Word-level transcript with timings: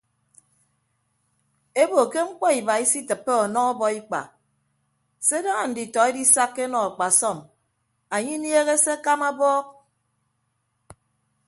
Ebo 1.81 2.01
ke 2.11 2.19
mkpọ 2.27 2.47
iba 2.59 2.73
isitịppe 2.83 3.33
ọnọ 3.43 3.59
ọbọikpa 3.71 4.21
se 5.25 5.37
daña 5.45 5.65
nditọ 5.69 5.99
edisakka 6.09 6.59
enọ 6.67 6.79
akpasọm 6.87 7.37
anye 8.15 8.33
inieehe 8.37 8.75
se 8.83 8.91
akama 8.97 9.27
abọọk. 9.31 9.65